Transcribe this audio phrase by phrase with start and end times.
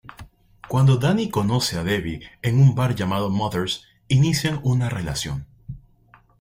[0.67, 5.45] Cuando Danny conoce a Debbie en un bar llamado Mother's, inician una relación.